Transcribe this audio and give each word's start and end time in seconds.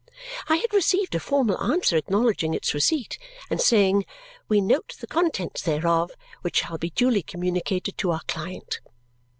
I 0.49 0.55
had 0.55 0.73
received 0.73 1.13
a 1.13 1.19
formal 1.19 1.61
answer 1.63 1.95
acknowledging 1.95 2.55
its 2.55 2.73
receipt 2.73 3.19
and 3.51 3.61
saying, 3.61 4.07
"We 4.47 4.59
note 4.59 4.95
the 4.99 5.05
contents 5.05 5.61
thereof, 5.61 6.09
which 6.41 6.55
shall 6.63 6.79
be 6.79 6.89
duly 6.89 7.21
communicated 7.21 7.99
to 7.99 8.09
our 8.09 8.21
client." 8.27 8.79